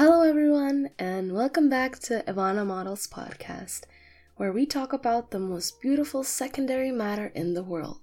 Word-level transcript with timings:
everyone, 0.00 0.88
and 0.98 1.34
welcome 1.34 1.68
back 1.68 1.98
to 1.98 2.24
Ivana 2.26 2.66
Models 2.66 3.06
Podcast, 3.06 3.82
where 4.36 4.50
we 4.50 4.64
talk 4.64 4.94
about 4.94 5.30
the 5.30 5.38
most 5.38 5.78
beautiful 5.82 6.24
secondary 6.24 6.90
matter 6.90 7.26
in 7.34 7.52
the 7.52 7.62
world. 7.62 8.00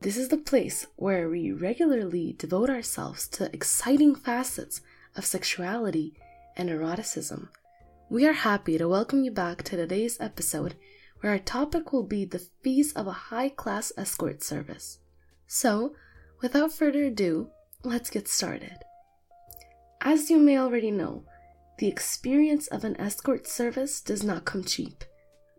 This 0.00 0.16
is 0.16 0.28
the 0.28 0.38
place 0.38 0.86
where 0.96 1.28
we 1.28 1.52
regularly 1.52 2.34
devote 2.38 2.70
ourselves 2.70 3.28
to 3.36 3.52
exciting 3.52 4.14
facets 4.14 4.80
of 5.14 5.26
sexuality 5.26 6.14
and 6.56 6.70
eroticism. 6.70 7.50
We 8.08 8.26
are 8.26 8.32
happy 8.32 8.78
to 8.78 8.88
welcome 8.88 9.24
you 9.24 9.30
back 9.30 9.62
to 9.64 9.76
today's 9.76 10.18
episode, 10.22 10.74
where 11.20 11.32
our 11.32 11.38
topic 11.38 11.92
will 11.92 12.06
be 12.06 12.24
the 12.24 12.46
fees 12.62 12.94
of 12.94 13.06
a 13.06 13.28
high 13.28 13.50
class 13.50 13.92
escort 13.98 14.42
service. 14.42 15.00
So, 15.46 15.96
without 16.40 16.72
further 16.72 17.04
ado, 17.04 17.50
let's 17.82 18.08
get 18.08 18.26
started. 18.26 18.78
As 20.06 20.28
you 20.28 20.36
may 20.36 20.58
already 20.58 20.90
know, 20.90 21.24
the 21.78 21.88
experience 21.88 22.66
of 22.66 22.84
an 22.84 22.94
escort 23.00 23.46
service 23.46 24.02
does 24.02 24.22
not 24.22 24.44
come 24.44 24.62
cheap. 24.62 25.02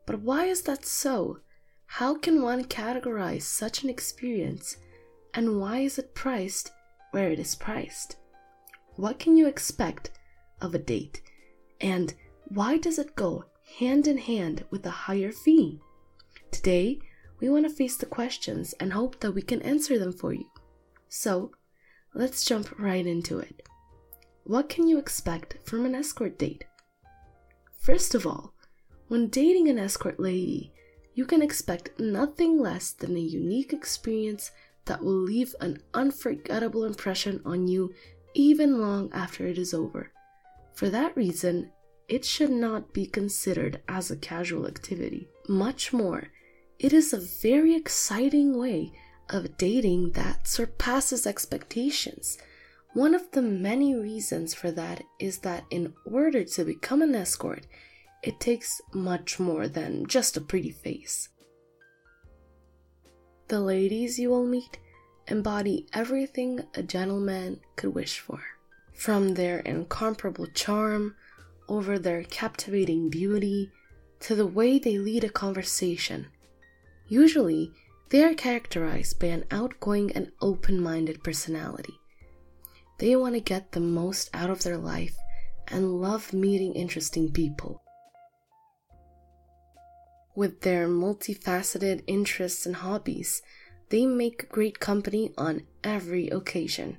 But 0.05 0.21
why 0.21 0.45
is 0.45 0.61
that 0.61 0.85
so? 0.85 1.39
How 1.87 2.15
can 2.15 2.43
one 2.43 2.65
categorize 2.65 3.41
such 3.41 3.83
an 3.83 3.89
experience, 3.89 4.77
and 5.33 5.59
why 5.59 5.79
is 5.79 5.97
it 5.97 6.13
priced 6.13 6.71
where 7.09 7.31
it 7.31 7.39
is 7.39 7.55
priced? 7.55 8.17
What 8.97 9.17
can 9.17 9.35
you 9.35 9.47
expect 9.47 10.11
of 10.61 10.75
a 10.75 10.79
date, 10.79 11.23
and 11.81 12.13
why 12.49 12.77
does 12.77 12.99
it 12.99 13.15
go 13.15 13.45
hand 13.79 14.05
in 14.05 14.19
hand 14.19 14.63
with 14.69 14.85
a 14.85 14.91
higher 14.91 15.31
fee? 15.31 15.79
Today, 16.51 16.99
we 17.39 17.49
want 17.49 17.67
to 17.67 17.73
face 17.73 17.97
the 17.97 18.05
questions 18.05 18.73
and 18.79 18.93
hope 18.93 19.19
that 19.21 19.31
we 19.31 19.41
can 19.41 19.63
answer 19.63 19.97
them 19.97 20.13
for 20.13 20.33
you. 20.33 20.45
So, 21.09 21.51
let's 22.13 22.45
jump 22.45 22.77
right 22.77 23.07
into 23.07 23.39
it. 23.39 23.67
What 24.47 24.69
can 24.69 24.87
you 24.87 24.99
expect 24.99 25.57
from 25.63 25.87
an 25.87 25.95
escort 25.95 26.37
date? 26.37 26.65
First 27.79 28.13
of 28.13 28.27
all, 28.27 28.53
when 29.07 29.27
dating 29.29 29.69
an 29.69 29.79
escort 29.79 30.19
lady, 30.19 30.71
you 31.15 31.25
can 31.25 31.41
expect 31.41 31.99
nothing 31.99 32.59
less 32.59 32.91
than 32.91 33.17
a 33.17 33.19
unique 33.19 33.73
experience 33.73 34.51
that 34.85 35.03
will 35.03 35.19
leave 35.19 35.55
an 35.61 35.79
unforgettable 35.95 36.83
impression 36.83 37.41
on 37.43 37.67
you 37.67 37.91
even 38.35 38.79
long 38.79 39.11
after 39.13 39.47
it 39.47 39.57
is 39.57 39.73
over. 39.73 40.11
For 40.75 40.91
that 40.91 41.17
reason, 41.17 41.71
it 42.07 42.23
should 42.23 42.51
not 42.51 42.93
be 42.93 43.07
considered 43.07 43.81
as 43.87 44.11
a 44.11 44.15
casual 44.15 44.67
activity. 44.67 45.27
Much 45.49 45.91
more, 45.91 46.27
it 46.77 46.93
is 46.93 47.13
a 47.13 47.41
very 47.41 47.73
exciting 47.73 48.59
way 48.59 48.93
of 49.27 49.57
dating 49.57 50.11
that 50.11 50.47
surpasses 50.47 51.25
expectations 51.25 52.37
one 52.95 53.13
of 53.13 53.29
the 53.31 53.41
many 53.41 53.93
reasons 53.93 54.53
for 54.53 54.71
that 54.71 55.03
is 55.19 55.39
that 55.39 55.65
in 55.69 55.93
order 56.05 56.45
to 56.45 56.63
become 56.63 57.01
an 57.01 57.13
escort, 57.13 57.67
it 58.23 58.39
takes 58.39 58.79
much 58.93 59.37
more 59.37 59.67
than 59.67 60.07
just 60.07 60.37
a 60.37 60.41
pretty 60.41 60.71
face. 60.71 61.27
The 63.49 63.59
ladies 63.59 64.17
you 64.17 64.29
will 64.29 64.45
meet 64.45 64.79
embody 65.27 65.87
everything 65.91 66.61
a 66.73 66.81
gentleman 66.81 67.59
could 67.75 67.93
wish 67.93 68.19
for. 68.19 68.41
From 68.93 69.33
their 69.33 69.59
incomparable 69.59 70.47
charm, 70.47 71.15
over 71.67 71.99
their 71.99 72.23
captivating 72.23 73.09
beauty, 73.09 73.73
to 74.21 74.35
the 74.35 74.47
way 74.47 74.79
they 74.79 74.97
lead 74.97 75.25
a 75.25 75.29
conversation. 75.29 76.27
Usually, 77.09 77.73
they 78.07 78.23
are 78.23 78.33
characterized 78.33 79.19
by 79.19 79.27
an 79.27 79.43
outgoing 79.51 80.13
and 80.13 80.31
open 80.39 80.81
minded 80.81 81.25
personality. 81.25 81.99
They 82.97 83.15
want 83.15 83.35
to 83.35 83.41
get 83.41 83.71
the 83.71 83.79
most 83.79 84.29
out 84.33 84.49
of 84.49 84.63
their 84.63 84.77
life 84.77 85.15
and 85.67 86.01
love 86.01 86.33
meeting 86.33 86.73
interesting 86.73 87.31
people. 87.31 87.81
With 90.35 90.61
their 90.61 90.87
multifaceted 90.87 92.03
interests 92.07 92.65
and 92.65 92.75
hobbies, 92.75 93.41
they 93.89 94.05
make 94.05 94.49
great 94.49 94.79
company 94.79 95.33
on 95.37 95.63
every 95.83 96.27
occasion. 96.29 96.97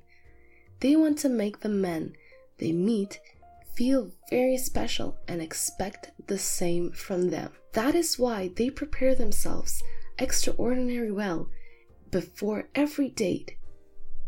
They 0.80 0.96
want 0.96 1.18
to 1.18 1.28
make 1.28 1.60
the 1.60 1.68
men 1.68 2.14
they 2.58 2.72
meet 2.72 3.20
feel 3.74 4.10
very 4.30 4.56
special 4.56 5.18
and 5.28 5.42
expect 5.42 6.10
the 6.26 6.38
same 6.38 6.90
from 6.92 7.28
them. 7.28 7.52
That 7.72 7.94
is 7.94 8.18
why 8.18 8.50
they 8.56 8.70
prepare 8.70 9.14
themselves 9.14 9.82
extraordinarily 10.18 11.12
well 11.12 11.50
before 12.10 12.68
every 12.74 13.10
date 13.10 13.56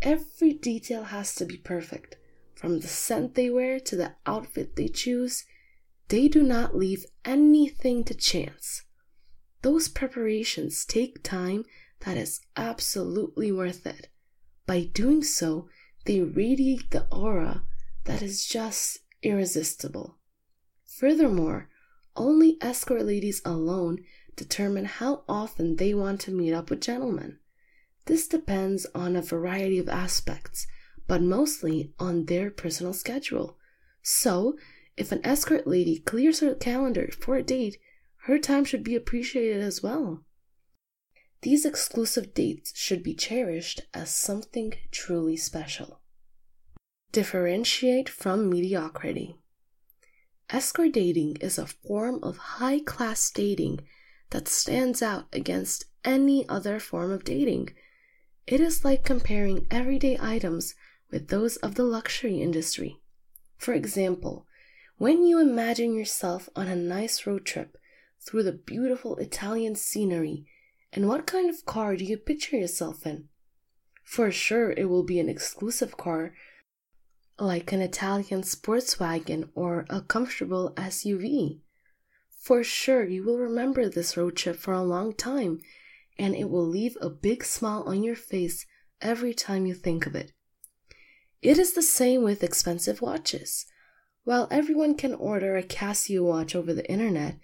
Every 0.02 0.52
detail 0.52 1.04
has 1.04 1.34
to 1.36 1.44
be 1.44 1.56
perfect, 1.56 2.16
from 2.54 2.80
the 2.80 2.88
scent 2.88 3.34
they 3.34 3.50
wear 3.50 3.80
to 3.80 3.96
the 3.96 4.14
outfit 4.26 4.76
they 4.76 4.88
choose. 4.88 5.44
They 6.08 6.28
do 6.28 6.42
not 6.42 6.76
leave 6.76 7.04
anything 7.24 8.04
to 8.04 8.14
chance. 8.14 8.84
Those 9.62 9.88
preparations 9.88 10.84
take 10.84 11.22
time 11.22 11.64
that 12.00 12.16
is 12.16 12.40
absolutely 12.56 13.50
worth 13.50 13.86
it. 13.86 14.08
By 14.66 14.84
doing 14.84 15.22
so, 15.24 15.68
they 16.04 16.20
radiate 16.20 16.90
the 16.90 17.06
aura 17.10 17.64
that 18.04 18.22
is 18.22 18.46
just 18.46 18.98
irresistible. 19.22 20.18
Furthermore, 20.84 21.68
only 22.16 22.56
escort 22.60 23.04
ladies 23.04 23.42
alone 23.44 23.98
determine 24.36 24.84
how 24.84 25.24
often 25.28 25.76
they 25.76 25.92
want 25.92 26.20
to 26.22 26.30
meet 26.30 26.52
up 26.52 26.70
with 26.70 26.80
gentlemen. 26.80 27.38
This 28.08 28.26
depends 28.26 28.86
on 28.94 29.16
a 29.16 29.20
variety 29.20 29.78
of 29.78 29.86
aspects, 29.86 30.66
but 31.06 31.20
mostly 31.20 31.92
on 31.98 32.24
their 32.24 32.50
personal 32.50 32.94
schedule. 32.94 33.58
So, 34.00 34.56
if 34.96 35.12
an 35.12 35.20
escort 35.24 35.66
lady 35.66 35.98
clears 35.98 36.40
her 36.40 36.54
calendar 36.54 37.10
for 37.20 37.36
a 37.36 37.42
date, 37.42 37.76
her 38.22 38.38
time 38.38 38.64
should 38.64 38.82
be 38.82 38.96
appreciated 38.96 39.62
as 39.62 39.82
well. 39.82 40.24
These 41.42 41.66
exclusive 41.66 42.32
dates 42.32 42.72
should 42.74 43.02
be 43.02 43.12
cherished 43.12 43.82
as 43.92 44.08
something 44.08 44.72
truly 44.90 45.36
special. 45.36 46.00
Differentiate 47.12 48.08
from 48.08 48.48
mediocrity. 48.48 49.36
Escort 50.48 50.92
dating 50.92 51.36
is 51.42 51.58
a 51.58 51.66
form 51.66 52.20
of 52.22 52.38
high 52.38 52.80
class 52.80 53.30
dating 53.30 53.80
that 54.30 54.48
stands 54.48 55.02
out 55.02 55.26
against 55.30 55.84
any 56.06 56.48
other 56.48 56.80
form 56.80 57.12
of 57.12 57.22
dating 57.22 57.68
it 58.48 58.62
is 58.62 58.82
like 58.82 59.04
comparing 59.04 59.66
everyday 59.70 60.16
items 60.18 60.74
with 61.10 61.28
those 61.28 61.56
of 61.58 61.74
the 61.74 61.84
luxury 61.84 62.40
industry. 62.40 62.98
For 63.58 63.74
example, 63.74 64.46
when 64.96 65.26
you 65.26 65.38
imagine 65.38 65.94
yourself 65.94 66.48
on 66.56 66.66
a 66.66 66.74
nice 66.74 67.26
road 67.26 67.44
trip 67.44 67.76
through 68.26 68.44
the 68.44 68.52
beautiful 68.52 69.16
Italian 69.16 69.74
scenery, 69.74 70.46
and 70.94 71.06
what 71.06 71.26
kind 71.26 71.50
of 71.50 71.66
car 71.66 71.94
do 71.94 72.06
you 72.06 72.16
picture 72.16 72.56
yourself 72.56 73.06
in? 73.06 73.28
For 74.02 74.32
sure, 74.32 74.70
it 74.72 74.86
will 74.86 75.04
be 75.04 75.20
an 75.20 75.28
exclusive 75.28 75.98
car 75.98 76.32
like 77.38 77.70
an 77.70 77.82
Italian 77.82 78.44
sports 78.44 78.98
wagon 78.98 79.50
or 79.54 79.84
a 79.90 80.00
comfortable 80.00 80.72
SUV. 80.76 81.60
For 82.40 82.64
sure, 82.64 83.04
you 83.04 83.24
will 83.24 83.38
remember 83.38 83.90
this 83.90 84.16
road 84.16 84.36
trip 84.36 84.56
for 84.56 84.72
a 84.72 84.82
long 84.82 85.12
time 85.12 85.60
and 86.18 86.34
it 86.34 86.50
will 86.50 86.66
leave 86.66 86.96
a 87.00 87.08
big 87.08 87.44
smile 87.44 87.84
on 87.86 88.02
your 88.02 88.16
face 88.16 88.66
every 89.00 89.32
time 89.32 89.66
you 89.66 89.74
think 89.74 90.06
of 90.06 90.14
it. 90.14 90.32
It 91.40 91.58
is 91.58 91.74
the 91.74 91.82
same 91.82 92.22
with 92.22 92.42
expensive 92.42 93.00
watches. 93.00 93.66
While 94.24 94.48
everyone 94.50 94.96
can 94.96 95.14
order 95.14 95.56
a 95.56 95.62
Casio 95.62 96.24
watch 96.24 96.54
over 96.54 96.74
the 96.74 96.90
internet, 96.90 97.38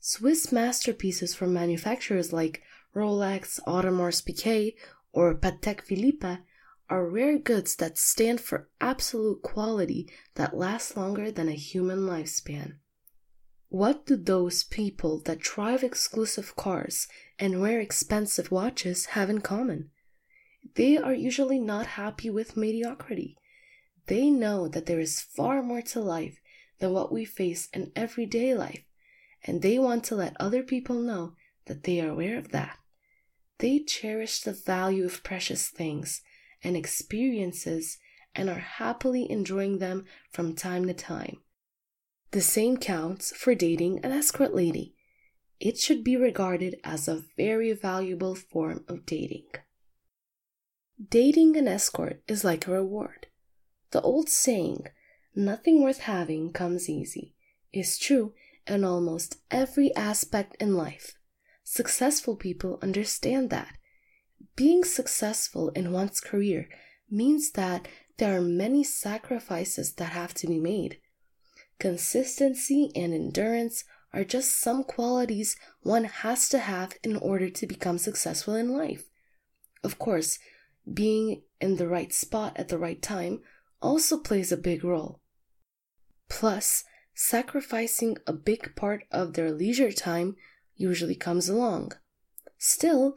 Swiss 0.00 0.52
masterpieces 0.52 1.34
from 1.34 1.52
manufacturers 1.52 2.32
like 2.32 2.62
Rolex, 2.94 3.58
Audemars 3.66 4.22
Piguet, 4.22 4.74
or 5.12 5.34
Patek 5.34 5.80
Philippe 5.82 6.38
are 6.90 7.08
rare 7.08 7.38
goods 7.38 7.76
that 7.76 7.98
stand 7.98 8.40
for 8.40 8.68
absolute 8.80 9.42
quality 9.42 10.08
that 10.34 10.56
lasts 10.56 10.96
longer 10.96 11.30
than 11.30 11.48
a 11.48 11.52
human 11.52 12.00
lifespan. 12.00 12.76
What 13.70 14.06
do 14.06 14.16
those 14.16 14.64
people 14.64 15.20
that 15.26 15.40
drive 15.40 15.84
exclusive 15.84 16.56
cars 16.56 17.06
and 17.38 17.60
wear 17.60 17.80
expensive 17.80 18.50
watches 18.50 19.06
have 19.06 19.28
in 19.28 19.42
common? 19.42 19.90
They 20.74 20.96
are 20.96 21.12
usually 21.12 21.58
not 21.58 21.86
happy 21.86 22.30
with 22.30 22.56
mediocrity. 22.56 23.36
They 24.06 24.30
know 24.30 24.68
that 24.68 24.86
there 24.86 25.00
is 25.00 25.20
far 25.20 25.62
more 25.62 25.82
to 25.82 26.00
life 26.00 26.40
than 26.78 26.92
what 26.92 27.12
we 27.12 27.26
face 27.26 27.68
in 27.74 27.92
everyday 27.94 28.54
life, 28.54 28.84
and 29.44 29.60
they 29.60 29.78
want 29.78 30.04
to 30.04 30.16
let 30.16 30.36
other 30.40 30.62
people 30.62 30.96
know 30.96 31.34
that 31.66 31.82
they 31.82 32.00
are 32.00 32.08
aware 32.08 32.38
of 32.38 32.52
that. 32.52 32.78
They 33.58 33.80
cherish 33.80 34.40
the 34.40 34.52
value 34.52 35.04
of 35.04 35.22
precious 35.22 35.68
things 35.68 36.22
and 36.64 36.74
experiences 36.74 37.98
and 38.34 38.48
are 38.48 38.54
happily 38.54 39.30
enjoying 39.30 39.78
them 39.78 40.06
from 40.30 40.54
time 40.54 40.86
to 40.86 40.94
time. 40.94 41.42
The 42.30 42.40
same 42.42 42.76
counts 42.76 43.34
for 43.34 43.54
dating 43.54 44.04
an 44.04 44.12
escort 44.12 44.54
lady. 44.54 44.94
It 45.60 45.78
should 45.78 46.04
be 46.04 46.16
regarded 46.16 46.76
as 46.84 47.08
a 47.08 47.24
very 47.36 47.72
valuable 47.72 48.34
form 48.34 48.84
of 48.86 49.06
dating. 49.06 49.46
Dating 51.10 51.56
an 51.56 51.66
escort 51.66 52.22
is 52.28 52.44
like 52.44 52.66
a 52.66 52.72
reward. 52.72 53.28
The 53.92 54.02
old 54.02 54.28
saying, 54.28 54.86
nothing 55.34 55.82
worth 55.82 56.00
having 56.00 56.52
comes 56.52 56.88
easy 56.88 57.34
is 57.72 57.98
true 57.98 58.34
in 58.66 58.84
almost 58.84 59.36
every 59.50 59.94
aspect 59.94 60.56
in 60.60 60.76
life. 60.76 61.14
Successful 61.64 62.36
people 62.36 62.78
understand 62.82 63.50
that. 63.50 63.76
Being 64.56 64.84
successful 64.84 65.70
in 65.70 65.92
one's 65.92 66.20
career 66.20 66.68
means 67.10 67.52
that 67.52 67.88
there 68.18 68.36
are 68.36 68.42
many 68.42 68.84
sacrifices 68.84 69.94
that 69.94 70.10
have 70.10 70.34
to 70.34 70.46
be 70.46 70.58
made. 70.58 70.98
Consistency 71.78 72.90
and 72.96 73.14
endurance 73.14 73.84
are 74.12 74.24
just 74.24 74.58
some 74.60 74.82
qualities 74.84 75.56
one 75.82 76.04
has 76.04 76.48
to 76.48 76.58
have 76.58 76.94
in 77.04 77.16
order 77.16 77.48
to 77.50 77.66
become 77.66 77.98
successful 77.98 78.54
in 78.54 78.70
life. 78.70 79.04
Of 79.84 79.98
course, 79.98 80.38
being 80.92 81.42
in 81.60 81.76
the 81.76 81.88
right 81.88 82.12
spot 82.12 82.56
at 82.56 82.68
the 82.68 82.78
right 82.78 83.00
time 83.00 83.40
also 83.80 84.18
plays 84.18 84.50
a 84.50 84.56
big 84.56 84.82
role. 84.82 85.20
Plus, 86.28 86.84
sacrificing 87.14 88.16
a 88.26 88.32
big 88.32 88.74
part 88.74 89.04
of 89.10 89.34
their 89.34 89.52
leisure 89.52 89.92
time 89.92 90.36
usually 90.76 91.14
comes 91.14 91.48
along. 91.48 91.92
Still, 92.58 93.16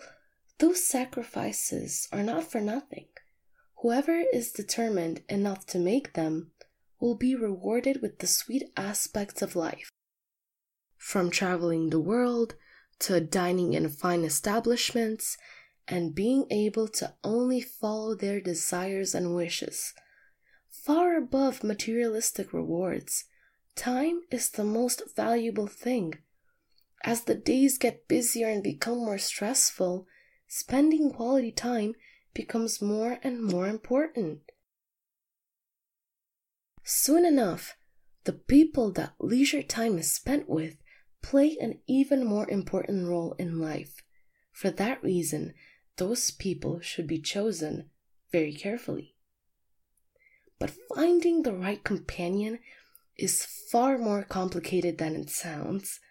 those 0.59 0.85
sacrifices 0.85 2.07
are 2.11 2.23
not 2.23 2.43
for 2.43 2.61
nothing. 2.61 3.07
Whoever 3.81 4.23
is 4.31 4.51
determined 4.51 5.23
enough 5.27 5.65
to 5.67 5.79
make 5.79 6.13
them 6.13 6.51
will 7.01 7.15
be 7.15 7.35
rewarded 7.35 8.01
with 8.01 8.19
the 8.19 8.27
sweet 8.27 8.63
aspects 8.77 9.41
of 9.41 9.55
life. 9.55 9.89
From 10.97 11.31
traveling 11.31 11.89
the 11.89 11.99
world 11.99 12.55
to 12.99 13.19
dining 13.19 13.73
in 13.73 13.89
fine 13.89 14.23
establishments 14.23 15.37
and 15.87 16.13
being 16.13 16.45
able 16.51 16.87
to 16.87 17.13
only 17.23 17.59
follow 17.59 18.15
their 18.15 18.39
desires 18.39 19.15
and 19.15 19.35
wishes. 19.35 19.93
Far 20.69 21.17
above 21.17 21.63
materialistic 21.63 22.53
rewards, 22.53 23.25
time 23.75 24.21
is 24.29 24.51
the 24.51 24.63
most 24.63 25.01
valuable 25.15 25.67
thing. 25.67 26.13
As 27.03 27.23
the 27.23 27.35
days 27.35 27.79
get 27.79 28.07
busier 28.07 28.47
and 28.47 28.63
become 28.63 28.99
more 28.99 29.17
stressful, 29.17 30.05
spending 30.47 31.11
quality 31.11 31.51
time 31.51 31.95
becomes 32.33 32.81
more 32.81 33.17
and 33.23 33.43
more 33.43 33.67
important. 33.67 34.41
Soon 36.93 37.25
enough, 37.25 37.77
the 38.25 38.33
people 38.33 38.91
that 38.91 39.13
leisure 39.17 39.63
time 39.63 39.97
is 39.97 40.11
spent 40.11 40.49
with 40.49 40.75
play 41.21 41.57
an 41.61 41.79
even 41.87 42.25
more 42.25 42.49
important 42.49 43.07
role 43.07 43.33
in 43.39 43.61
life. 43.61 44.03
For 44.51 44.69
that 44.71 45.01
reason, 45.01 45.53
those 45.95 46.31
people 46.31 46.81
should 46.81 47.07
be 47.07 47.17
chosen 47.17 47.89
very 48.33 48.53
carefully. 48.53 49.15
But 50.59 50.75
finding 50.93 51.43
the 51.43 51.53
right 51.53 51.81
companion 51.81 52.59
is 53.15 53.45
far 53.45 53.97
more 53.97 54.23
complicated 54.23 54.97
than 54.97 55.15
it 55.15 55.29
sounds. 55.29 56.01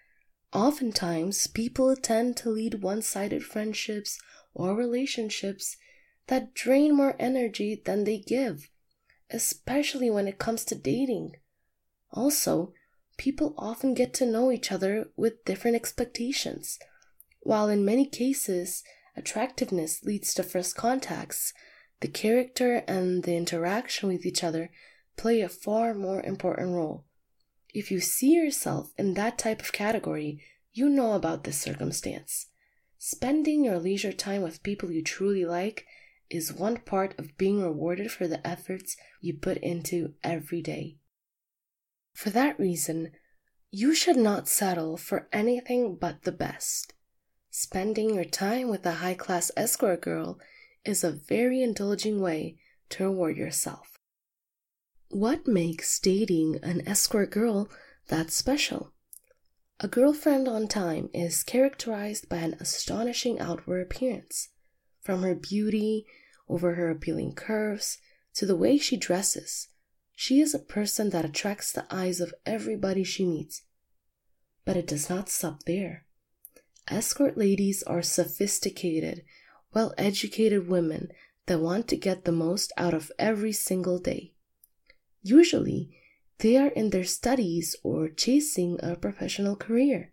Oftentimes, 0.54 1.46
people 1.46 1.94
tend 1.94 2.38
to 2.38 2.48
lead 2.48 2.82
one 2.82 3.02
sided 3.02 3.44
friendships 3.44 4.18
or 4.54 4.74
relationships 4.74 5.76
that 6.28 6.54
drain 6.54 6.96
more 6.96 7.16
energy 7.18 7.80
than 7.84 8.04
they 8.04 8.16
give, 8.16 8.69
especially 9.30 10.10
when 10.10 10.26
it 10.26 10.38
comes 10.38 10.64
to 10.64 10.74
dating. 10.74 11.36
Also, 12.12 12.72
people 13.16 13.54
often 13.56 13.94
get 13.94 14.12
to 14.14 14.26
know 14.26 14.50
each 14.50 14.72
other 14.72 15.10
with 15.16 15.44
different 15.44 15.76
expectations, 15.76 16.78
while 17.40 17.68
in 17.68 17.84
many 17.84 18.06
cases, 18.06 18.82
attractiveness 19.16 20.02
leads 20.04 20.34
to 20.34 20.42
first 20.42 20.76
contacts, 20.76 21.52
the 22.00 22.08
character 22.08 22.82
and 22.88 23.24
the 23.24 23.36
interaction 23.36 24.08
with 24.08 24.24
each 24.24 24.42
other 24.42 24.70
play 25.16 25.40
a 25.40 25.48
far 25.48 25.94
more 25.94 26.22
important 26.22 26.74
role. 26.74 27.04
If 27.72 27.90
you 27.90 28.00
see 28.00 28.32
yourself 28.32 28.92
in 28.98 29.14
that 29.14 29.38
type 29.38 29.60
of 29.60 29.72
category, 29.72 30.42
you 30.72 30.88
know 30.88 31.12
about 31.12 31.44
this 31.44 31.60
circumstance. 31.60 32.46
Spending 32.98 33.64
your 33.64 33.78
leisure 33.78 34.12
time 34.12 34.42
with 34.42 34.62
people 34.62 34.90
you 34.90 35.02
truly 35.02 35.44
like 35.44 35.86
is 36.30 36.52
one 36.52 36.76
part 36.78 37.18
of 37.18 37.36
being 37.36 37.62
rewarded 37.62 38.10
for 38.10 38.26
the 38.26 38.46
efforts 38.46 38.96
you 39.20 39.34
put 39.34 39.58
into 39.58 40.14
every 40.22 40.62
day. 40.62 40.96
For 42.14 42.30
that 42.30 42.58
reason, 42.58 43.12
you 43.70 43.94
should 43.94 44.16
not 44.16 44.48
settle 44.48 44.96
for 44.96 45.28
anything 45.32 45.96
but 45.96 46.22
the 46.22 46.32
best. 46.32 46.94
Spending 47.50 48.14
your 48.14 48.24
time 48.24 48.68
with 48.68 48.86
a 48.86 48.92
high 48.92 49.14
class 49.14 49.50
escort 49.56 50.00
girl 50.00 50.38
is 50.84 51.02
a 51.02 51.10
very 51.10 51.62
indulging 51.62 52.20
way 52.20 52.58
to 52.90 53.04
reward 53.04 53.36
yourself. 53.36 53.98
What 55.08 55.46
makes 55.46 55.98
dating 55.98 56.60
an 56.62 56.86
escort 56.86 57.30
girl 57.30 57.68
that 58.08 58.30
special? 58.30 58.92
A 59.80 59.88
girlfriend 59.88 60.46
on 60.46 60.68
time 60.68 61.10
is 61.14 61.42
characterized 61.42 62.28
by 62.28 62.36
an 62.36 62.54
astonishing 62.60 63.40
outward 63.40 63.80
appearance, 63.82 64.50
from 65.00 65.22
her 65.22 65.34
beauty 65.34 66.06
over 66.48 66.74
her 66.74 66.90
appealing 66.90 67.34
curves 67.34 67.98
to 68.34 68.46
the 68.46 68.56
way 68.56 68.78
she 68.78 68.96
dresses. 68.96 69.68
She 70.14 70.40
is 70.40 70.54
a 70.54 70.58
person 70.58 71.10
that 71.10 71.24
attracts 71.24 71.72
the 71.72 71.86
eyes 71.90 72.20
of 72.20 72.34
everybody 72.44 73.04
she 73.04 73.24
meets. 73.24 73.62
But 74.64 74.76
it 74.76 74.86
does 74.86 75.08
not 75.08 75.28
stop 75.28 75.62
there. 75.64 76.04
Escort 76.88 77.38
ladies 77.38 77.82
are 77.84 78.02
sophisticated, 78.02 79.24
well 79.72 79.94
educated 79.96 80.68
women 80.68 81.08
that 81.46 81.60
want 81.60 81.88
to 81.88 81.96
get 81.96 82.24
the 82.24 82.32
most 82.32 82.72
out 82.76 82.94
of 82.94 83.12
every 83.18 83.52
single 83.52 83.98
day. 83.98 84.34
Usually, 85.22 85.96
they 86.38 86.56
are 86.56 86.68
in 86.68 86.90
their 86.90 87.04
studies 87.04 87.76
or 87.82 88.08
chasing 88.08 88.78
a 88.82 88.96
professional 88.96 89.56
career. 89.56 90.12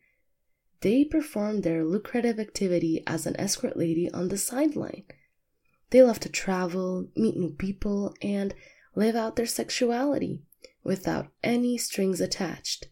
They 0.81 1.03
perform 1.03 1.61
their 1.61 1.83
lucrative 1.83 2.39
activity 2.39 3.03
as 3.07 3.25
an 3.25 3.35
escort 3.39 3.77
lady 3.77 4.11
on 4.11 4.29
the 4.29 4.37
sideline. 4.37 5.05
They 5.89 6.03
love 6.03 6.19
to 6.21 6.29
travel, 6.29 7.07
meet 7.15 7.37
new 7.37 7.51
people, 7.51 8.13
and 8.21 8.53
live 8.95 9.15
out 9.15 9.35
their 9.35 9.45
sexuality 9.45 10.43
without 10.83 11.27
any 11.43 11.77
strings 11.77 12.21
attached. 12.21 12.87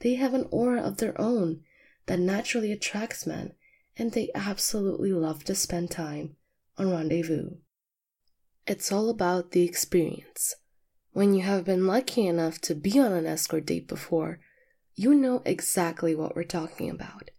They 0.00 0.14
have 0.14 0.34
an 0.34 0.48
aura 0.50 0.80
of 0.80 0.96
their 0.96 1.18
own 1.20 1.62
that 2.06 2.18
naturally 2.18 2.72
attracts 2.72 3.26
men, 3.26 3.52
and 3.96 4.12
they 4.12 4.30
absolutely 4.34 5.12
love 5.12 5.44
to 5.44 5.54
spend 5.54 5.90
time 5.90 6.36
on 6.76 6.90
rendezvous. 6.90 7.50
It's 8.66 8.90
all 8.90 9.10
about 9.10 9.52
the 9.52 9.62
experience. 9.62 10.54
When 11.12 11.34
you 11.34 11.42
have 11.42 11.64
been 11.64 11.86
lucky 11.86 12.26
enough 12.26 12.60
to 12.62 12.74
be 12.74 12.98
on 12.98 13.12
an 13.12 13.26
escort 13.26 13.66
date 13.66 13.86
before, 13.86 14.40
you 14.94 15.14
know 15.14 15.42
exactly 15.44 16.14
what 16.14 16.36
we're 16.36 16.44
talking 16.44 16.90
about. 16.90 17.30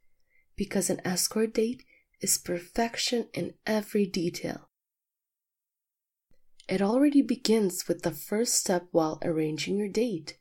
Because 0.55 0.89
an 0.89 1.01
escort 1.05 1.53
date 1.53 1.83
is 2.21 2.37
perfection 2.37 3.27
in 3.33 3.53
every 3.65 4.05
detail. 4.05 4.69
It 6.69 6.81
already 6.81 7.21
begins 7.21 7.87
with 7.87 8.03
the 8.03 8.11
first 8.11 8.55
step 8.55 8.87
while 8.91 9.19
arranging 9.23 9.77
your 9.77 9.89
date 9.89 10.37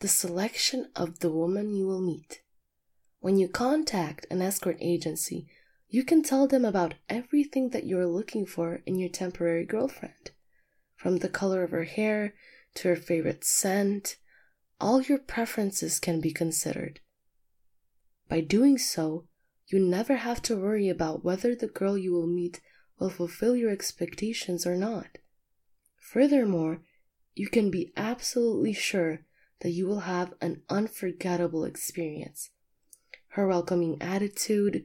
the 0.00 0.08
selection 0.08 0.88
of 0.94 1.18
the 1.18 1.30
woman 1.30 1.74
you 1.74 1.86
will 1.86 2.00
meet. 2.00 2.42
When 3.20 3.36
you 3.36 3.48
contact 3.48 4.26
an 4.30 4.40
escort 4.40 4.76
agency, 4.80 5.48
you 5.88 6.04
can 6.04 6.22
tell 6.22 6.46
them 6.46 6.64
about 6.64 6.94
everything 7.08 7.70
that 7.70 7.84
you're 7.84 8.06
looking 8.06 8.46
for 8.46 8.80
in 8.86 8.96
your 8.96 9.08
temporary 9.08 9.64
girlfriend. 9.64 10.30
From 10.94 11.18
the 11.18 11.28
color 11.28 11.64
of 11.64 11.72
her 11.72 11.84
hair 11.84 12.34
to 12.76 12.88
her 12.88 12.96
favorite 12.96 13.44
scent, 13.44 14.16
all 14.80 15.02
your 15.02 15.18
preferences 15.18 15.98
can 15.98 16.20
be 16.20 16.32
considered. 16.32 17.00
By 18.28 18.40
doing 18.40 18.78
so, 18.78 19.26
you 19.66 19.78
never 19.78 20.16
have 20.16 20.40
to 20.42 20.56
worry 20.56 20.88
about 20.88 21.24
whether 21.24 21.54
the 21.54 21.66
girl 21.66 21.98
you 21.98 22.12
will 22.12 22.26
meet 22.26 22.60
will 22.98 23.10
fulfill 23.10 23.54
your 23.56 23.70
expectations 23.70 24.66
or 24.66 24.76
not. 24.76 25.18
Furthermore, 25.98 26.82
you 27.34 27.48
can 27.48 27.70
be 27.70 27.92
absolutely 27.96 28.72
sure 28.72 29.20
that 29.60 29.70
you 29.70 29.86
will 29.86 30.00
have 30.00 30.34
an 30.40 30.62
unforgettable 30.68 31.64
experience 31.64 32.50
her 33.32 33.46
welcoming 33.46 33.96
attitude, 34.00 34.84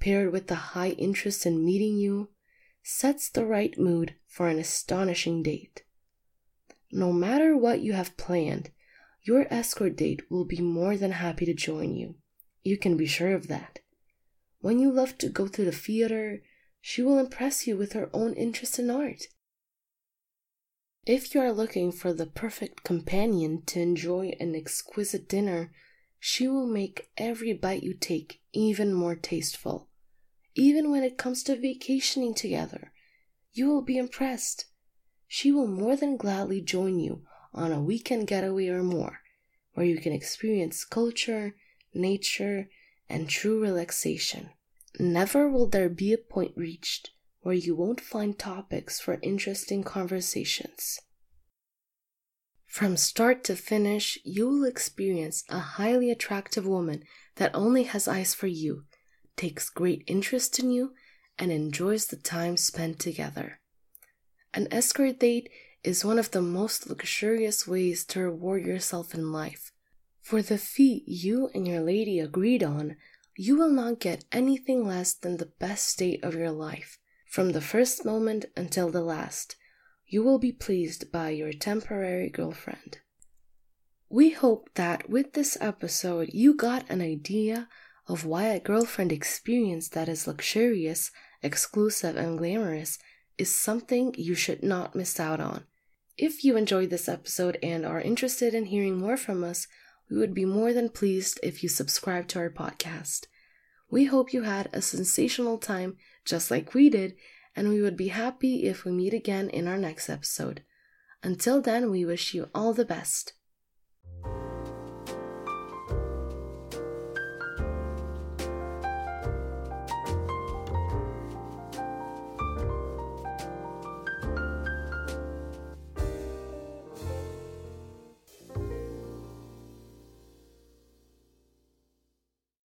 paired 0.00 0.32
with 0.32 0.48
the 0.48 0.72
high 0.74 0.90
interest 0.90 1.46
in 1.46 1.64
meeting 1.64 1.96
you, 1.96 2.28
sets 2.82 3.28
the 3.30 3.46
right 3.46 3.78
mood 3.78 4.14
for 4.26 4.48
an 4.48 4.58
astonishing 4.58 5.42
date. 5.42 5.84
No 6.90 7.12
matter 7.12 7.56
what 7.56 7.80
you 7.80 7.92
have 7.92 8.16
planned, 8.16 8.70
your 9.22 9.46
escort 9.50 9.96
date 9.96 10.22
will 10.30 10.44
be 10.44 10.60
more 10.60 10.96
than 10.96 11.12
happy 11.12 11.46
to 11.46 11.54
join 11.54 11.94
you. 11.94 12.16
You 12.62 12.76
can 12.76 12.96
be 12.96 13.06
sure 13.06 13.34
of 13.34 13.48
that. 13.48 13.80
When 14.60 14.78
you 14.78 14.92
love 14.92 15.18
to 15.18 15.28
go 15.28 15.48
to 15.48 15.64
the 15.64 15.72
theater, 15.72 16.42
she 16.80 17.02
will 17.02 17.18
impress 17.18 17.66
you 17.66 17.76
with 17.76 17.92
her 17.92 18.10
own 18.12 18.34
interest 18.34 18.78
in 18.78 18.90
art. 18.90 19.26
If 21.04 21.34
you 21.34 21.40
are 21.40 21.52
looking 21.52 21.92
for 21.92 22.12
the 22.12 22.26
perfect 22.26 22.84
companion 22.84 23.62
to 23.66 23.80
enjoy 23.80 24.34
an 24.38 24.54
exquisite 24.54 25.28
dinner 25.28 25.72
she 26.24 26.46
will 26.46 26.68
make 26.68 27.10
every 27.18 27.52
bite 27.52 27.82
you 27.82 27.92
take 27.92 28.40
even 28.52 28.94
more 28.94 29.16
tasteful. 29.16 29.88
Even 30.54 30.88
when 30.88 31.02
it 31.02 31.18
comes 31.18 31.42
to 31.42 31.56
vacationing 31.56 32.32
together, 32.32 32.92
you 33.52 33.66
will 33.66 33.82
be 33.82 33.98
impressed. 33.98 34.66
She 35.26 35.50
will 35.50 35.66
more 35.66 35.96
than 35.96 36.16
gladly 36.16 36.60
join 36.60 37.00
you 37.00 37.24
on 37.54 37.72
a 37.72 37.82
weekend 37.82 38.26
getaway 38.26 38.68
or 38.68 38.82
more, 38.82 39.20
where 39.74 39.86
you 39.86 39.98
can 39.98 40.12
experience 40.12 40.84
culture, 40.84 41.54
nature, 41.94 42.68
and 43.08 43.28
true 43.28 43.60
relaxation. 43.60 44.50
Never 44.98 45.48
will 45.48 45.66
there 45.66 45.88
be 45.88 46.12
a 46.12 46.18
point 46.18 46.52
reached 46.56 47.10
where 47.40 47.54
you 47.54 47.74
won't 47.74 48.00
find 48.00 48.38
topics 48.38 49.00
for 49.00 49.18
interesting 49.22 49.82
conversations. 49.82 50.98
From 52.66 52.96
start 52.96 53.44
to 53.44 53.56
finish, 53.56 54.18
you 54.24 54.48
will 54.48 54.64
experience 54.64 55.44
a 55.48 55.58
highly 55.58 56.10
attractive 56.10 56.66
woman 56.66 57.02
that 57.36 57.54
only 57.54 57.82
has 57.82 58.08
eyes 58.08 58.32
for 58.32 58.46
you, 58.46 58.84
takes 59.36 59.68
great 59.68 60.04
interest 60.06 60.58
in 60.58 60.70
you, 60.70 60.92
and 61.38 61.52
enjoys 61.52 62.06
the 62.06 62.16
time 62.16 62.56
spent 62.56 62.98
together. 62.98 63.60
An 64.54 64.68
escort 64.70 65.18
date 65.18 65.50
is 65.84 66.04
one 66.04 66.18
of 66.18 66.30
the 66.30 66.42
most 66.42 66.88
luxurious 66.88 67.66
ways 67.66 68.04
to 68.04 68.20
reward 68.20 68.64
yourself 68.64 69.14
in 69.14 69.32
life. 69.32 69.72
For 70.20 70.40
the 70.40 70.58
fee 70.58 71.02
you 71.06 71.50
and 71.54 71.66
your 71.66 71.80
lady 71.80 72.20
agreed 72.20 72.62
on, 72.62 72.96
you 73.36 73.56
will 73.56 73.70
not 73.70 73.98
get 73.98 74.24
anything 74.30 74.86
less 74.86 75.14
than 75.14 75.38
the 75.38 75.52
best 75.58 75.88
state 75.88 76.22
of 76.22 76.34
your 76.34 76.52
life. 76.52 76.98
From 77.26 77.50
the 77.50 77.60
first 77.60 78.04
moment 78.04 78.44
until 78.56 78.90
the 78.90 79.00
last, 79.00 79.56
you 80.06 80.22
will 80.22 80.38
be 80.38 80.52
pleased 80.52 81.10
by 81.10 81.30
your 81.30 81.52
temporary 81.52 82.28
girlfriend. 82.28 82.98
We 84.08 84.30
hope 84.30 84.68
that 84.74 85.08
with 85.08 85.32
this 85.32 85.56
episode, 85.60 86.28
you 86.32 86.54
got 86.54 86.88
an 86.90 87.00
idea 87.00 87.68
of 88.06 88.26
why 88.26 88.44
a 88.44 88.60
girlfriend 88.60 89.10
experience 89.10 89.88
that 89.88 90.08
is 90.08 90.26
luxurious, 90.26 91.10
exclusive, 91.42 92.16
and 92.16 92.36
glamorous 92.36 92.98
is 93.38 93.58
something 93.58 94.14
you 94.18 94.34
should 94.34 94.62
not 94.62 94.94
miss 94.94 95.18
out 95.18 95.40
on. 95.40 95.64
If 96.18 96.44
you 96.44 96.56
enjoyed 96.56 96.90
this 96.90 97.08
episode 97.08 97.58
and 97.62 97.86
are 97.86 98.00
interested 98.00 98.54
in 98.54 98.66
hearing 98.66 98.98
more 98.98 99.16
from 99.16 99.42
us, 99.42 99.66
we 100.10 100.18
would 100.18 100.34
be 100.34 100.44
more 100.44 100.72
than 100.72 100.90
pleased 100.90 101.40
if 101.42 101.62
you 101.62 101.68
subscribe 101.68 102.28
to 102.28 102.38
our 102.38 102.50
podcast. 102.50 103.26
We 103.90 104.04
hope 104.04 104.32
you 104.32 104.42
had 104.42 104.68
a 104.72 104.82
sensational 104.82 105.58
time 105.58 105.96
just 106.24 106.50
like 106.50 106.74
we 106.74 106.90
did, 106.90 107.14
and 107.56 107.68
we 107.68 107.80
would 107.80 107.96
be 107.96 108.08
happy 108.08 108.64
if 108.64 108.84
we 108.84 108.92
meet 108.92 109.14
again 109.14 109.48
in 109.50 109.66
our 109.66 109.78
next 109.78 110.10
episode. 110.10 110.62
Until 111.22 111.60
then, 111.62 111.90
we 111.90 112.04
wish 112.04 112.34
you 112.34 112.50
all 112.54 112.74
the 112.74 112.84
best. 112.84 113.32